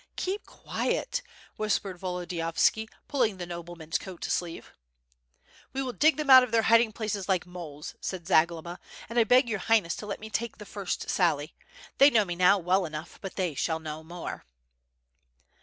"Keep 0.15 0.47
quiet," 0.47 1.21
whispered 1.57 1.99
Volodiyovski, 1.99 2.89
pulling 3.07 3.37
the 3.37 3.45
noble 3.45 3.75
man's 3.75 3.99
coat 3.99 4.25
sleeve. 4.25 4.71
*^e 5.75 5.85
will 5.85 5.93
dig 5.93 6.17
them 6.17 6.27
out 6.27 6.41
of 6.41 6.51
their 6.51 6.63
hiding 6.63 6.91
places 6.91 7.29
like 7.29 7.45
moles," 7.45 7.93
said 8.01 8.25
Zagloba, 8.25 8.79
"and 9.09 9.19
I 9.19 9.25
beg 9.25 9.47
your 9.47 9.59
Highness 9.59 9.95
to 9.97 10.07
let 10.07 10.19
me 10.19 10.31
take 10.31 10.57
the 10.57 10.65
first 10.65 11.05
saJly; 11.09 11.51
they 11.99 12.09
know 12.09 12.25
me 12.25 12.35
now 12.35 12.57
well 12.57 12.87
enough, 12.87 13.19
but 13.21 13.35
they 13.35 13.53
shall 13.53 13.77
know 13.79 14.03
more." 14.03 14.43